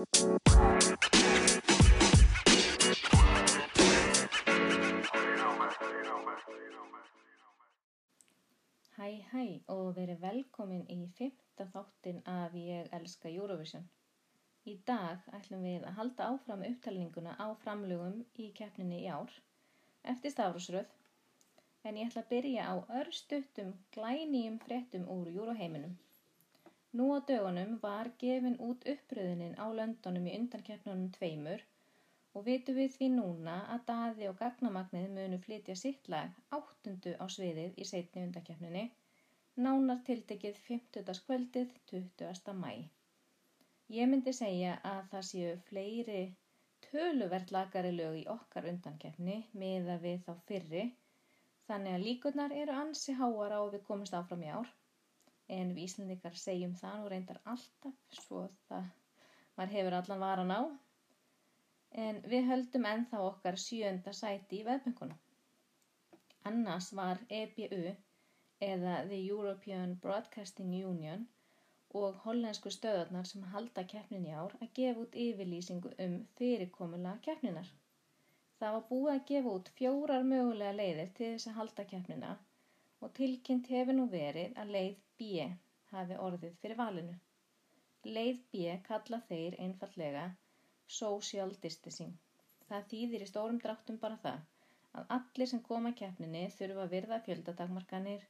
[0.00, 0.06] Hæ
[9.32, 13.84] hæ og verið velkomin í fymta þáttin af Ég elska Eurovision.
[14.64, 19.36] Í dag ætlum við að halda áfram upptalninguna á framlögum í keppninni í ár
[20.14, 20.88] eftir stafrúsröð
[21.84, 26.00] en ég ætla að byrja á örstuttum glænýjum fréttum úr Euroheiminum.
[26.98, 31.60] Nú á dögunum var gefin út uppröðinin á löndunum í undankeppnunum tveimur
[32.38, 37.24] og vitum við því núna að Daði og Gagnamagnið munu flytja sitt lag áttundu á
[37.36, 38.84] sviðið í setni undakeppninni,
[39.66, 41.22] nánar tiltekið 50.
[41.28, 42.56] kvöldið 20.
[42.64, 42.72] mæ.
[44.00, 46.20] Ég myndi segja að það séu fleiri
[46.88, 50.84] töluvert lagari lög í okkar undankeppni meða við þá fyrri,
[51.70, 54.70] þannig að líkurnar eru ansi háar á að við komumst áfram í ár,
[55.58, 58.90] en við Íslandikar segjum það og reyndar alltaf svo það
[59.56, 60.60] maður hefur allan varan á
[62.04, 65.18] en við höldum ennþá okkar sjönda sæti í veðböngunum.
[66.50, 67.80] Annars var EBU
[68.66, 71.26] eða The European Broadcasting Union
[72.00, 77.68] og hollensku stöðarnar sem halda keppnin í ár að gefa út yfirlýsingu um fyrirkomula keppninar.
[78.60, 82.32] Það var búið að gefa út fjórar mögulega leiðir til þess að halda keppnina
[83.00, 85.46] og tilkynnt hefur nú verið að leið B
[85.92, 87.16] hafi orðið fyrir valinu.
[88.16, 90.24] Leið B kalla þeir einfallega
[90.98, 92.16] social distancing.
[92.70, 94.40] Það þýðir í stórum dráttum bara það
[94.98, 98.24] að allir sem koma keppninni þurfa að virða fjöldatakmarkanir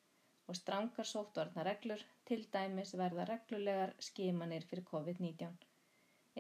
[0.50, 5.54] og strangar sóttvarnar reglur, til dæmis verða reglulegar skimanir fyrir COVID-19.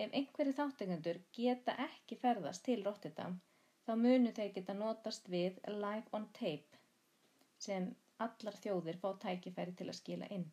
[0.02, 3.38] Ef einhverju þáttekendur geta ekki ferðast til Rotterdam,
[3.86, 6.82] þá munu þeir geta notast við live on tape
[7.66, 7.88] sem
[8.26, 10.46] allar þjóðir fá tækifæri til að skila inn.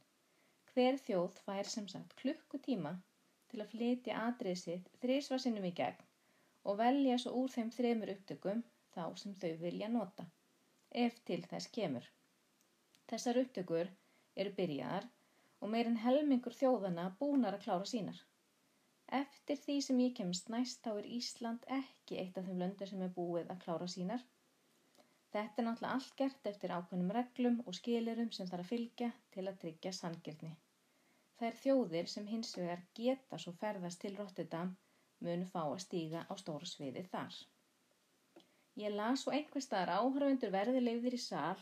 [0.72, 2.94] Hver þjóð fær sem sagt klukkutíma
[3.52, 6.06] til að flytja atrið sitt þrísvarsinnum í gegn
[6.70, 8.64] og velja svo úr þeim þremur upptökum
[8.96, 10.26] þá sem þau vilja nota,
[11.06, 12.08] ef til þess kemur.
[13.12, 13.92] Þessar upptökur
[14.44, 15.08] eru byrjaðar
[15.62, 18.20] og meirinn helmingur þjóðana búnar að klára sínar.
[19.20, 23.04] Eftir því sem ég kemst næst þá er Ísland ekki eitt af þeim löndur sem
[23.06, 24.26] er búið að klára sínar.
[25.36, 29.44] Þetta er náttúrulega allt gert eftir ákveðnum reglum og skilurum sem þarf að fylgja til
[29.50, 30.52] að tryggja sangirni.
[31.40, 34.72] Þær þjóðir sem hins vegar geta svo ferðast til Rotterdam
[35.28, 37.36] munu fá að stíga á stóra sviði þar.
[38.78, 41.60] Ég las svo einhver staðar áhörvendur verði leiðir í sal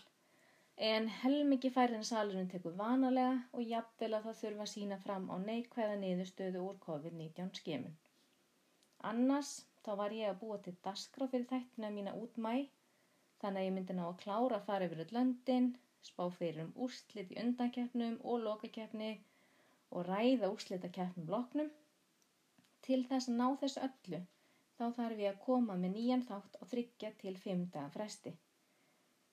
[0.89, 5.35] en helmikið færðin salurinn tekur vanalega og jafnvel að það þurfa að sína fram á
[5.49, 7.95] neikvæða niðurstöðu úr COVID-19 skemun.
[9.11, 9.53] Annars
[9.85, 12.53] þá var ég að búa til dasgrá fyrir þættina mína út mæ
[13.41, 15.71] þannig að ég myndi ná að klára að fara yfir öll löndin,
[16.09, 19.11] spá fyrir um úrslit í undankeppnum og lokakeppni
[19.91, 21.71] og ræða úrslita keppnum bloknum.
[22.85, 24.21] Til þess að ná þessu öllu
[24.77, 28.35] þá þarf ég að koma með nýjan þátt og þryggja til fimm daga fresti.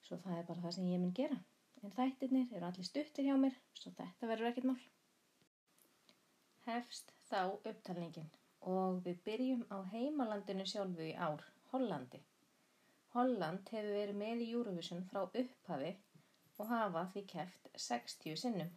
[0.07, 1.39] Svo það er bara það sem ég mun gera.
[1.83, 4.83] En þættirnir eru allir stuttir hjá mér, svo þetta verður ekkert mál.
[6.67, 8.31] Hefst þá upptalningin
[8.73, 11.43] og við byrjum á heimalandinu sjálfu í ár,
[11.73, 12.21] Hollandi.
[13.13, 15.93] Holland hefur verið með í Eurovision frá upphafi
[16.59, 18.71] og hafa því keft 60 sinnum.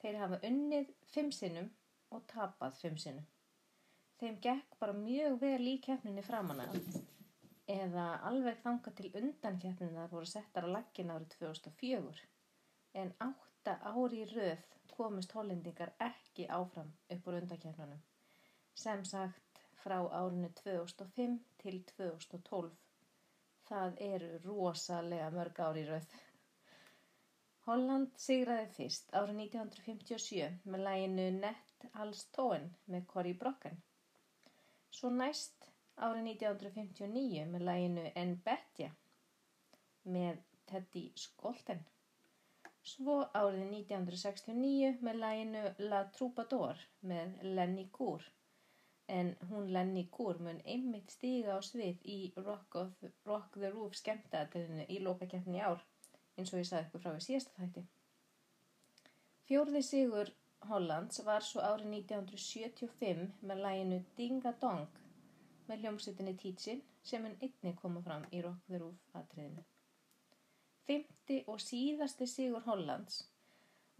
[0.00, 1.70] Þeir hafa unnið fimm sinnum
[2.14, 3.26] og tapað fimm sinnum.
[4.20, 6.78] Þeim gekk bara mjög vel í keppninni framan að
[7.74, 12.26] eða alveg þanga til undan keppninar voru settar á laggin árið 2004
[13.00, 18.02] en átta ári í röð komist hollendingar ekki áfram upp úr undankeppnunum
[18.84, 22.83] sem sagt frá árinu 2005 til 2012.
[23.68, 26.08] Það eru rosalega mörg ári í röð.
[27.64, 33.78] Holland sigraði fyrst árið 1957 með læginu Nett Als Tóen með Corrie Brocken.
[34.92, 38.90] Svo næst árið 1959 með læginu En Betja
[40.16, 41.80] með Teddy Skolten.
[42.84, 48.28] Svo árið 1969 með læginu La Troubadour með Lenny Gour.
[49.08, 52.94] En hún Lenny Gour mun einmitt stíga á svið í Rock, of,
[53.28, 55.82] Rock the Roof skemmtaðatöðinu í lókakeppni ár
[56.38, 57.84] eins og ég sagði ykkur frá í síðasta þætti.
[59.44, 60.32] Fjórði sigur
[60.70, 65.02] Hollands var svo árið 1975 með læginu Dinga Dong
[65.68, 69.64] með hljómsveitinni Teachin sem hann einni koma fram í Rock the Roof atriðinu.
[70.88, 73.22] Fymti og síðasti sigur Hollands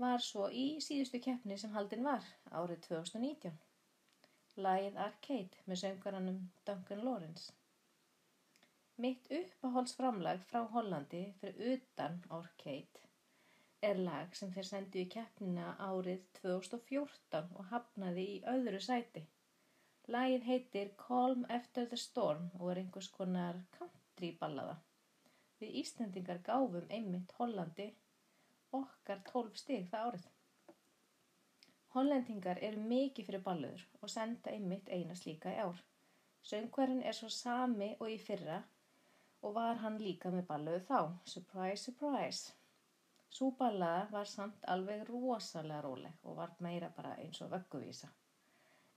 [0.01, 3.55] var svo í síðustu keppni sem haldin var árið 2019.
[4.55, 6.37] Lægið Arcade með söngaranum
[6.67, 7.53] Duncan Lawrence.
[9.03, 13.03] Mitt uppáhaldsframlag frá Hollandi fyrir utan Orcade
[13.89, 19.25] er lag sem þeir sendu í keppnina árið 2014 og hafnaði í öðru sæti.
[20.17, 24.79] Lagið heitir Calm After the Storm og er einhvers konar country ballaða.
[25.59, 27.91] Við Íslendingar gáfum einmitt Hollandi
[28.85, 30.34] okkar 12 stig það árið.
[31.95, 35.83] Hollendingar eru mikið fyrir balluður og senda einmitt eina slíka í ár.
[36.51, 38.57] Söngverðin er svo sami og í fyrra
[39.45, 40.99] og var hann líka með balluðu þá.
[41.35, 42.57] Surprise, surprise.
[43.37, 48.11] Sú ballaða var samt alveg rosalega róleg og var meira bara eins og vögguvísa.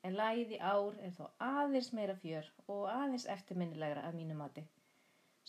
[0.02, 4.66] En lagið í ár er þó aðeins meira fjör og aðeins eftirminnilegra að mínu mati.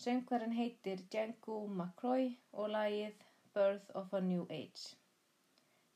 [0.05, 4.93] Söngverðin heitir Django McCroy og lagið Birth of a New Age.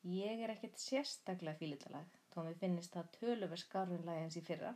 [0.03, 4.73] Ég er ekkert sérstaklega fílitalag, þó mér finnist það töluver skarfin lagi eins í fyrra.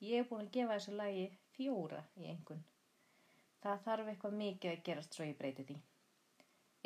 [0.00, 1.26] Ég er búin að gefa þessu lagi
[1.56, 2.62] fjóra í engun.
[3.62, 5.76] Það þarf eitthvað mikið að gerast svo ég breyti því.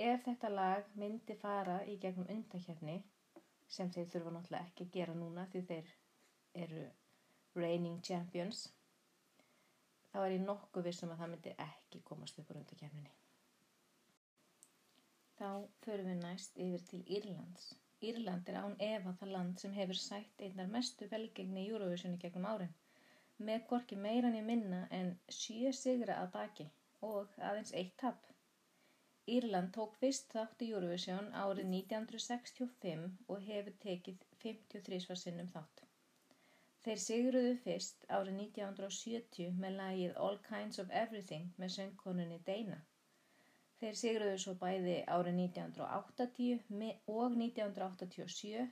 [0.09, 2.97] Ef þetta lag myndi fara í gegnum undakefni,
[3.77, 5.95] sem þeir þurfa náttúrulega ekki að gera núna því þeir
[6.67, 6.83] eru
[7.63, 8.67] reigning champions,
[10.11, 13.15] þá er ég nokkuð vissum að það myndi ekki komast upp úr undakefninni.
[15.39, 15.49] Þá
[15.85, 17.65] förum við næst yfir til Írlands.
[18.11, 22.47] Írland er án efa það land sem hefur sætt einnar mestu velgengni í Eurovisioni gegnum
[22.53, 22.73] árin,
[23.49, 25.11] með hvorki meiran í minna en
[25.41, 26.67] sjö sigra að baki
[27.11, 28.31] og aðeins eitt tap.
[29.37, 35.87] Írland tók fyrst þátt í Eurovision árið 1965 og hefur tekið 53 sinnum þátt.
[36.87, 42.85] Þeir sigruðu fyrst árið 1970 með lagið All Kinds of Everything með söngkonunni Dana.
[43.81, 48.63] Þeir sigruðu svo bæði árið 1980 og 1987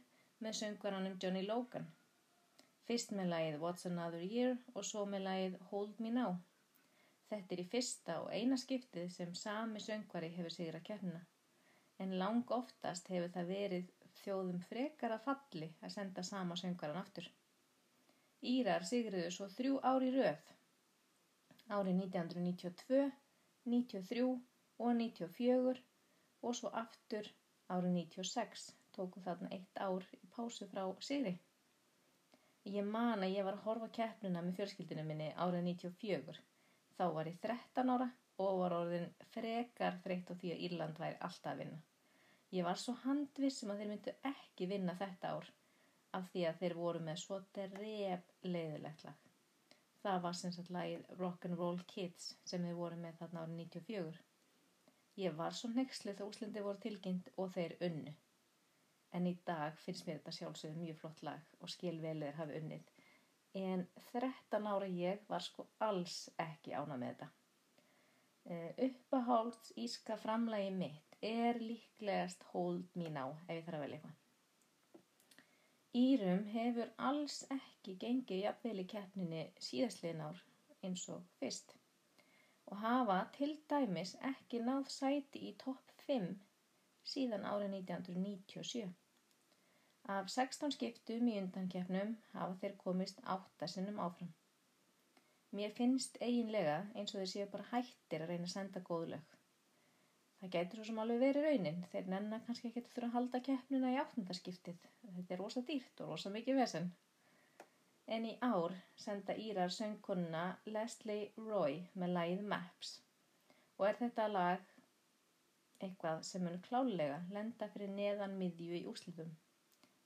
[0.44, 1.90] með söngvaranum Johnny Logan.
[2.88, 6.38] Fyrst með lagið What's Another Year og svo með lagið Hold Me Now.
[7.28, 11.20] Þetta er í fyrsta og eina skiptið sem sami söngvari hefur sigra kernina.
[12.00, 13.92] En lang oftast hefur það verið
[14.22, 17.28] þjóðum frekar að falli að senda sama söngvaran aftur.
[18.54, 20.50] Írar sigruðu svo þrjú ári röð.
[21.68, 23.04] Árið 1992,
[23.68, 24.26] 93
[24.78, 25.82] og 94
[26.42, 27.28] og svo aftur
[27.74, 28.70] árið 96.
[28.94, 31.34] Tóku þarna eitt ár í pásu frá sigri.
[32.64, 36.42] Ég man að ég var að horfa keppnuna með fjölskyldinu minni árið 94
[36.98, 38.06] Þá var ég 13 ára
[38.42, 41.78] og var orðin frekar þreytt á því að Írland væri alltaf að vinna.
[42.54, 45.48] Ég var svo handvissum að þeir myndu ekki vinna þetta ár
[46.18, 47.74] af því að þeir voru með svo dref
[48.46, 49.24] leiðilegt lag.
[50.04, 54.22] Það var sem sagt lagið Rock'n'Roll Kids sem þeir voru með þarna árið 94.
[55.20, 58.14] Ég var svo nexlið þegar úslindi voru tilkynnt og þeir unnu.
[59.14, 62.94] En í dag finnst mér þetta sjálfsögðu mjög flott lag og skilvelið hafi unnið
[63.54, 67.28] en 13 ára ég var sko alls ekki ána með þetta.
[68.44, 74.00] Uh, uppahálds íska framlægi mitt er líklegast hold mín á ef ég þarf að velja
[74.00, 74.20] eitthvað.
[75.94, 80.42] Írum hefur alls ekki gengið jafnvel í keppninni síðastliðin ár
[80.82, 81.76] eins og fyrst
[82.74, 86.24] og hafa til dæmis ekki náð sæti í topp 5
[87.10, 88.88] síðan árið 1997.
[90.14, 94.32] Af 16 skiptum í undankefnum hafa þeir komist áttasinnum áfram.
[95.54, 99.38] Mér finnst eiginlega eins og þeir séu bara hættir að reyna að senda góð lög.
[100.40, 103.94] Það gætur svo sem alveg verið raunin, þeir nennar kannski ekki þurfa að halda keppnuna
[103.94, 104.82] í áttundaskiptið.
[105.04, 106.90] Þetta er rosa dýrt og rosa mikið vesen.
[108.06, 112.98] En í ár senda Írar söngkonuna Leslie Roy með lagið Maps
[113.78, 114.74] og er þetta lag
[115.80, 119.32] eitthvað sem mun klálega lenda fyrir neðan miðju í úslitum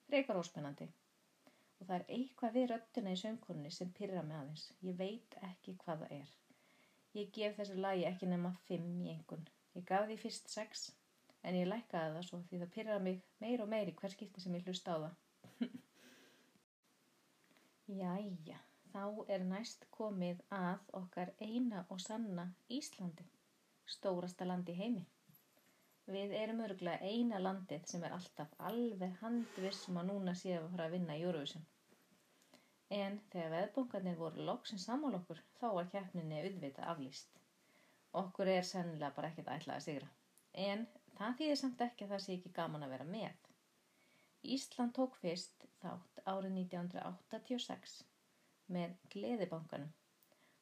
[0.08, 0.88] frekar óspennandi.
[1.78, 4.64] Og það er eitthvað við röttina í söngkunni sem pyrra með aðeins.
[4.82, 6.32] Ég veit ekki hvað það er.
[7.18, 9.44] Ég gef þessu lagi ekki nema 5 í engun.
[9.76, 10.88] Ég gaf því fyrst 6
[11.46, 14.42] en ég lækkaði það svo því það pyrra mig meir og meir í hver skipti
[14.42, 15.14] sem ég hlusta á það.
[17.88, 18.56] Jæja,
[18.92, 22.44] þá er næst komið að okkar eina og sanna
[22.78, 23.24] Íslandi,
[23.94, 25.06] stórasta landi heimi.
[26.08, 30.90] Við erum örgulega eina landið sem er alltaf alveg handvissum að núna séum að fara
[30.90, 31.64] að vinna í Eurovision.
[32.98, 37.40] En þegar veðbunkarnir voru loksins sammál okkur, þá var keppninni auðvita aflýst.
[38.20, 40.10] Okkur er sennilega bara ekkert ætlað að sigra.
[40.68, 40.84] En
[41.16, 43.48] það þýðir samt ekki að það sé ekki gaman að vera með.
[44.42, 47.94] Ísland tók fyrst þátt árið 1986
[48.76, 49.92] með Gleðibankanum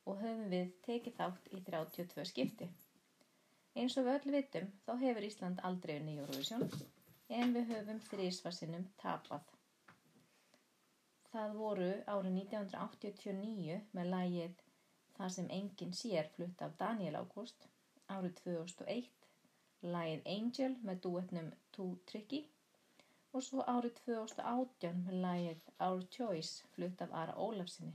[0.07, 2.69] og höfum við tekið þátt í 32 skipti.
[3.77, 6.69] Eins og við öll vitum þá hefur Ísland aldrei unni Eurovision
[7.41, 9.45] en við höfum þrísvarsinnum tapað.
[11.33, 14.63] Það voru árið 1989 með lægið
[15.17, 17.63] Það sem enginn sér flutt af Daniel Ágúst,
[18.15, 19.07] árið 2001
[19.95, 22.41] lægið Angel með duetnum Too Tricky
[23.37, 27.93] og svo árið 2018 með lagið Our Choice flutt af Ara Ólafsinni.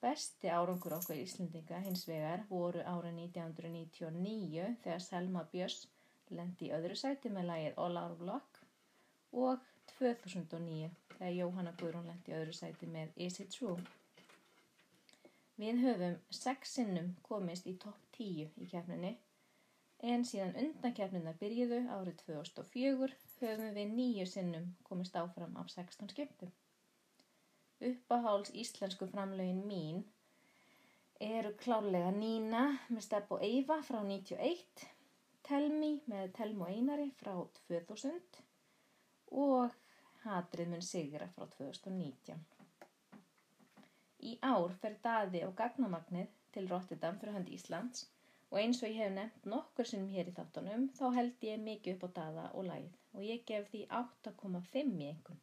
[0.00, 5.82] Besti árangur okkur Íslendinga hins vegar voru árið 1999 þegar Selma Björns
[6.32, 8.62] lendi í öðru sæti með lagið All Our Block
[9.44, 10.88] og 2009
[11.18, 13.76] þegar Jóhanna Guðrún lendi í öðru sæti með Is It True.
[15.60, 19.18] Við höfum sex sinnum komist í topp 10 í kefninni
[20.00, 26.12] en síðan undan kefnina byrjuðu árið 2004 höfum við nýju sinnum komist áfram af 16
[26.12, 26.52] skiptum.
[27.90, 30.02] Uppaháls íslensku framlögin mín
[31.20, 34.84] eru klálega Nína með Stepp og Eyva frá 91,
[35.48, 37.34] Telmi með Telm og Einari frá
[37.68, 38.40] 2000
[39.44, 39.76] og
[40.24, 42.40] Hatrið mun Sigra frá 2019.
[44.28, 48.04] Í ár fer daði og gagnamagnið til Rotterdam fyrir hönd Íslands
[48.50, 51.96] og eins og ég hef nefnt nokkur sinnum hér í þáttunum þá held ég mikið
[51.96, 55.40] upp á daða og lagið og ég gef því 8,5 í einhvern.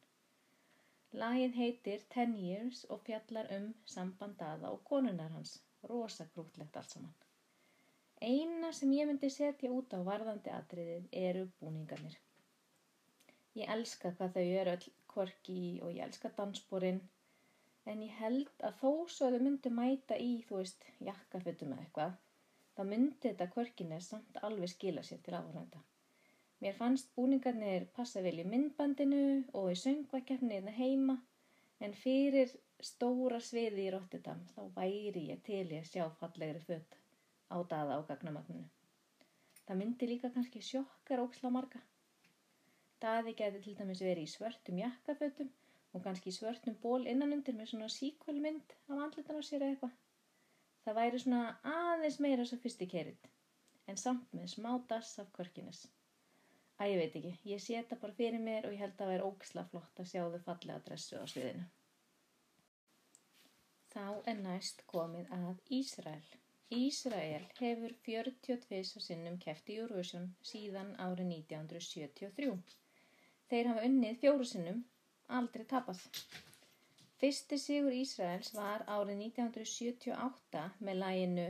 [1.22, 5.54] Lagið heitir 10 Years og fjallar um samband daða og konunar hans,
[5.88, 7.14] rosa grútlegt allt saman.
[8.20, 12.16] Eina sem ég myndi setja út á varðandi atriðið eru búningarnir.
[13.56, 17.00] Ég elska hvað þau eru öll kvorki og ég elska dansbúrin
[17.88, 22.18] en ég held að þó svo þau myndi mæta í, þú veist, jakkafötum eða eitthvað,
[22.78, 25.80] þá myndi þetta kvorkinni samt alveg skila sér til áhörönda.
[26.62, 29.22] Mér fannst búningarnir passa vel í myndbandinu
[29.58, 31.16] og í söngvakefniðna heima,
[31.82, 32.54] en fyrir
[32.90, 36.98] stóra sviði í Rotterdam þá væri ég til ég að sjá fallegri fött
[37.50, 38.66] á daða á gagnamagninu.
[39.66, 41.82] Það myndi líka kannski sjokkar óksla marga.
[43.02, 45.50] Daði geti til dæmis verið í svörtum jakkafötum
[45.94, 49.98] og kannski svörtum ból innanundir með svona síkvölmynd á andlutan á sér eða eitthvað.
[50.88, 53.26] Það væri svona aðeins meira sofistikeiritt,
[53.92, 55.82] en samt með smá dass af kvörkines.
[56.80, 59.10] Æ, ég veit ekki, ég sé þetta bara fyrir mér og ég held að það
[59.12, 61.66] væri óksla flott að sjá þau fallega dressu á sviðinu.
[63.92, 66.32] Þá er næst komið að Ísrael.
[66.78, 72.76] Ísrael hefur 42 sinnum kæft í Eurovision síðan árið 1973.
[73.52, 74.84] Þeir hafa unnið fjóru sinnum
[75.28, 76.00] aldrei tapað.
[77.18, 81.46] Fyrsti sigur Ísraels var árið 1978 með læginu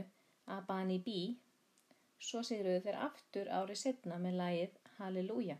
[0.55, 1.17] Abani B.
[2.27, 5.59] Svo sigruðu þeir aftur árið setna með lægið Halleluja.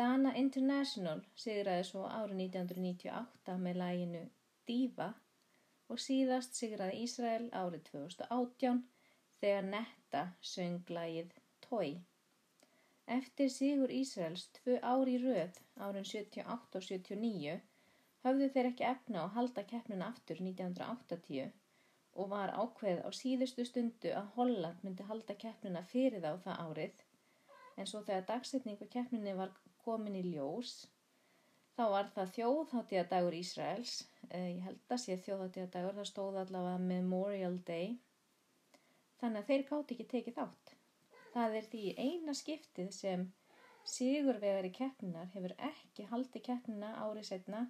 [0.00, 4.24] Dana International sigraði svo árið 1998 með læginu
[4.66, 5.08] Diva
[5.86, 8.84] og síðast sigraði Ísrael árið 2018
[9.38, 11.36] þegar Netta söng lægið
[11.68, 11.92] Toi.
[13.20, 17.60] Eftir sigur Ísraels tvö ári röð árin 78 og 79
[18.22, 21.50] höfðu þeir ekki efna að halda keppnuna aftur 1980
[22.22, 27.04] og var ákveð á síðustu stundu að Holland myndi halda keppnuna fyrir þá það árið.
[27.80, 30.74] En svo þegar dagsetning á keppninu var komin í ljós
[31.76, 33.94] þá var það þjóðháttíðadagur Ísraels.
[34.28, 37.96] Eh, ég held að sé þjóðháttíðadagur það stóð allavega Memorial Day.
[39.22, 40.74] Þannig að þeir gátt ekki tekið þátt.
[41.32, 43.28] Það er því eina skiptið sem
[43.88, 47.62] sigurvegari keppninar hefur ekki haldið keppnina árið setna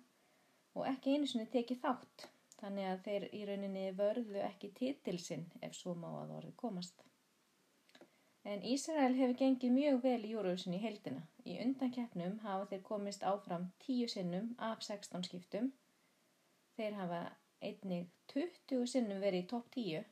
[0.74, 2.26] og ekki einu sinni tekið þátt,
[2.60, 7.04] þannig að þeir í rauninni vörðu ekki titilsinn ef svo má að orðið komast.
[8.52, 11.22] En Ísrael hefur gengið mjög vel í júruvísin í heldina.
[11.46, 15.70] Í undan keppnum hafa þeir komist áfram tíu sinnum af 16 skiptum.
[16.74, 17.22] Þeir hafa
[17.62, 20.02] einnig 20 sinnum verið í topp 10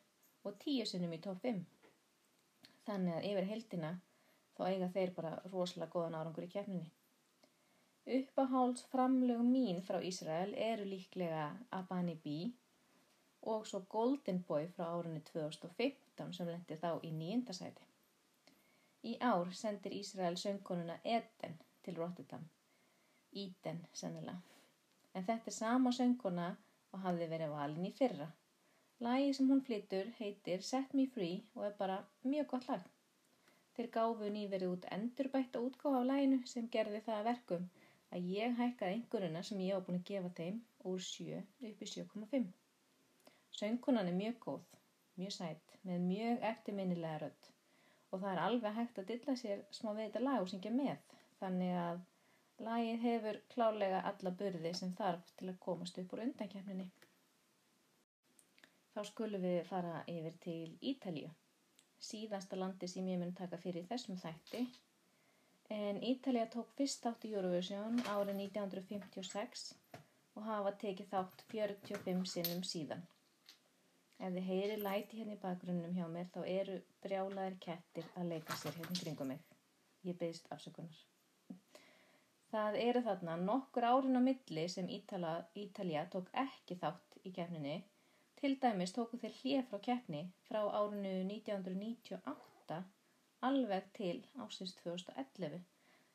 [0.46, 1.64] og 10 sinnum í topp 5
[2.90, 3.90] þannig að yfir heldina
[4.56, 6.90] þá eiga þeir bara rosalega góðan árangur í kefninni.
[8.10, 12.32] Uppaháls framlög mín frá Ísrael eru líklega Abani B
[13.52, 17.84] og svo Golden Boy frá árunni 2015 sem lendi þá í nýjendasæti.
[19.10, 21.54] Í ár sendir Ísrael söngkonuna Eden
[21.86, 22.48] til Rotterdam.
[23.44, 24.40] Eden sennilega.
[25.14, 26.48] En þetta er sama söngkona
[26.90, 28.26] og hafði verið valin í fyrra.
[29.06, 32.82] Lagi sem hún flytur heitir Set Me Free og er bara mjög gott lag.
[33.76, 37.70] Þeir gáfu nýverið út endurbætta útgáfa af laginu sem gerði það verkum
[38.16, 41.40] að ég hækkaði einhverjuna sem ég á búin að gefa þeim úr 7
[41.70, 42.50] upp í 7,5.
[43.60, 44.76] Söngkonan er mjög góð,
[45.20, 47.50] mjög sætt, með mjög eftirminnilega rödd
[48.10, 51.18] og það er alveg hægt að dilla sér smá við þetta lag og syngja með
[51.42, 52.00] þannig að
[52.66, 56.88] lagið hefur klálega alla börði sem þarf til að komast upp úr undankjafninni.
[58.94, 61.30] Þá skulum við fara yfir til Ítalíu,
[62.10, 64.64] síðasta landi sem ég mun taka fyrir þessum þætti.
[65.70, 69.68] En Ítalija tók fyrst þátt í Eurovision árið 1956
[70.34, 73.04] og hafa tekið þátt 45 sinnum síðan.
[74.18, 78.58] Ef þið heyri læti hérna í bakgrunnum hjá mér þá eru brjálaðir kettir að leika
[78.58, 79.46] sér hérna kringum mig.
[80.08, 80.98] Ég beðist afsökunar.
[82.50, 87.76] Það eru þarna nokkur árin á milli sem Ítala, Ítalja tók ekki þátt í keppninni.
[88.40, 92.82] Til dæmis tóku þeir hlið frá keppni frá árinu 1998
[93.48, 95.60] alveg til ásins 2011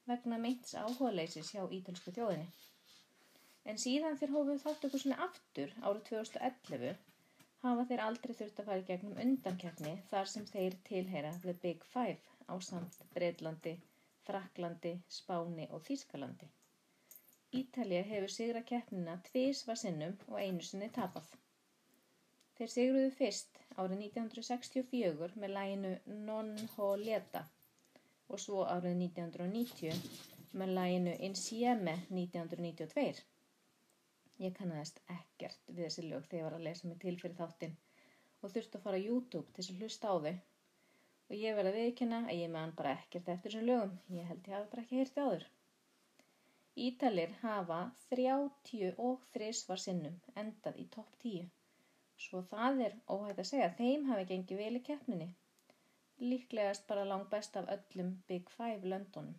[0.09, 2.47] vegna meints áhugaleysis hjá ítalsku þjóðinni.
[3.71, 6.99] En síðan þeir hófuð þátt okkur svona aftur árið 2011
[7.63, 12.35] hafa þeir aldrei þurft að fara gegnum undankeppni þar sem þeir tilheyra The Big Five
[12.45, 13.73] á samt Breitlandi,
[14.27, 16.51] Fraklandi, Spáni og Þískalandi.
[17.61, 21.27] Ítalja hefur sigra keppnina tvísvar sinnum og einu sinni tapað.
[22.55, 25.93] Þeir sigruðu fyrst árið 1964 með læginu
[26.27, 27.41] Non Ho Leta
[28.31, 33.23] og svo árið 1990 með læginu Insieme 1992.
[34.45, 37.75] Ég kannast ekkert við þessi lög þegar ég var að lesa mig til fyrir þáttinn
[38.41, 40.33] og þurfti að fara á YouTube til að hlusta á þau
[41.25, 43.93] og ég verði að viðkynna að ég meðan bara ekkert eftir þessum lögum.
[44.15, 45.45] Ég held ég hafi bara ekki heyrti áður.
[46.87, 47.81] Ítalir hafa
[48.15, 51.54] 33 var sinnum endað í topp 10.
[52.23, 55.27] Svo það er óhægt að segja að þeim hafi gengið vel í keppninni.
[56.23, 59.35] Líklegast bara langt best af öllum Big Five löndunum.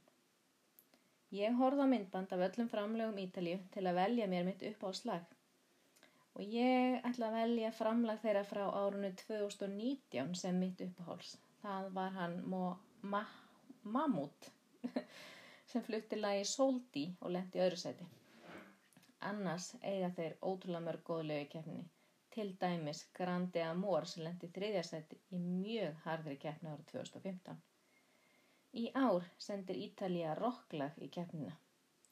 [1.37, 4.90] Ég horfði á myndband af öllum framlegum Ítalju til að velja mér mitt upp á
[5.00, 5.25] slag.
[6.37, 12.12] Og ég ætla að velja framlag þeirra frá árunnu 2019 sem mitt uppáháls það var
[12.14, 13.23] hann Ma
[13.95, 14.47] Mahmoud
[15.71, 18.06] sem flutti lagi Soldi og lendi öðru seti.
[19.30, 21.87] Annars eiga þeir ótrúlega mörg góðlegu keppninni.
[22.37, 27.61] Til dæmis Grandi Amor sem lendi þriðja seti í mjög hardri keppni árið 2015.
[28.76, 31.55] Í ár sendir Ítalija rocklag í keppnina.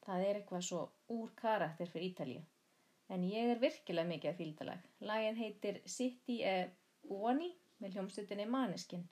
[0.05, 0.79] Það er eitthvað svo
[1.13, 2.41] úr karakter fyrir Ítalija.
[3.13, 4.87] En ég er virkilega mikið að fíldalag.
[5.11, 6.55] Lagið heitir City e
[7.03, 7.51] Buoni
[7.83, 9.03] með hljómslutinni Maneskin.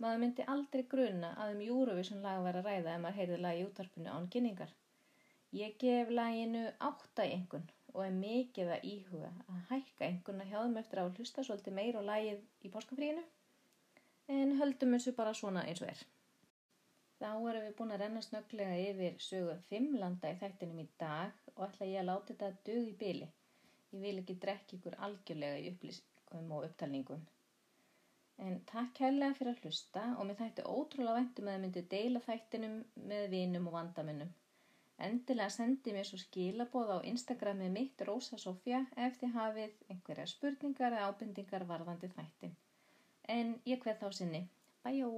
[0.00, 3.60] Maður myndi aldrei gruna að um Eurovision lag var að ræða ef maður heyrði lagi
[3.60, 4.72] í útvarpinu án kynningar.
[5.60, 10.58] Ég gef laginu átta einhvern og er mikið að íhuga að hækka einhvern að hjá
[10.62, 13.24] þeim eftir að hlusta svolítið meir á lagið í páskafríinu
[14.36, 16.02] en höldum þessu bara svona eins og er.
[17.20, 21.42] Þá erum við búin að renna snögglega yfir sögu fimm landa í þættinum í dag
[21.56, 23.28] og ætla ég að láta þetta dög í byli.
[23.90, 27.26] Ég vil ekki drekka ykkur algjörlega í upplýsingum og upptalningum.
[28.40, 32.22] En takk kærlega fyrir að hlusta og mér þætti ótrúlega væntum að þið myndu deila
[32.24, 32.78] þættinum
[33.10, 34.30] með vinum og vandamennum.
[35.06, 40.96] Endilega sendi mér svo skilaboð á Instagramið mitt Rósa Sofja ef þið hafið einhverja spurningar
[40.96, 42.56] eða ábendingar varðandi þættin.
[43.36, 44.42] En ég hveð þá sinni.
[44.84, 45.10] Bæjó!